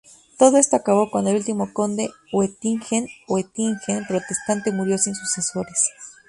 [0.39, 5.91] Todo esto acabó cuando el último Conde Oettingen-Oettingen Protestante murió sin sucesores.